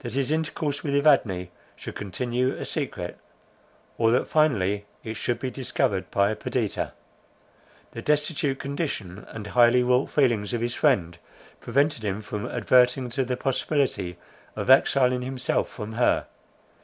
[0.00, 3.18] That his intercourse with Evadne should continue a secret to,
[3.96, 6.94] or that finally it should be discovered by Perdita.
[7.92, 11.16] The destitute condition, and highly wrought feelings of his friend
[11.60, 14.18] prevented him from adverting to the possibility
[14.56, 16.26] of exiling himself from her.